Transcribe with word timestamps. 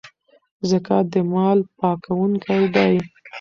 زکات 0.69 1.05
د 1.11 1.15
مال 1.31 1.59
پاکونکی 1.79 2.63
دی. 2.75 2.95